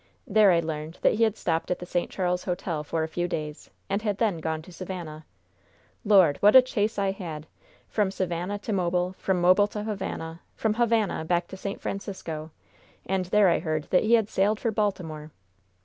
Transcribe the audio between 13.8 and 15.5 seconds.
that he had sailed for Baltimore!